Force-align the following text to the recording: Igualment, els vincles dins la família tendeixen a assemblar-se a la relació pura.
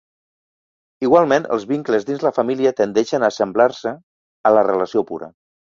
Igualment, 1.07 1.45
els 1.57 1.67
vincles 1.73 2.09
dins 2.09 2.25
la 2.29 2.33
família 2.39 2.75
tendeixen 2.83 3.27
a 3.29 3.33
assemblar-se 3.35 3.97
a 4.51 4.59
la 4.59 4.69
relació 4.73 5.11
pura. 5.15 5.35